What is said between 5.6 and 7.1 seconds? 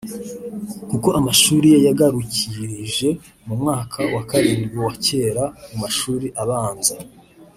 mu mashuri abanza